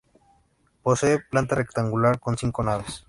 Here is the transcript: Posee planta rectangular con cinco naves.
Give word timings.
Posee 0.81 1.19
planta 1.29 1.53
rectangular 1.53 2.19
con 2.19 2.35
cinco 2.35 2.63
naves. 2.63 2.99